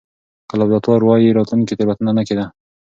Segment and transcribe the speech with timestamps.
[0.47, 2.45] که لابراتوار واي، راتلونکې تېروتنه نه کېده.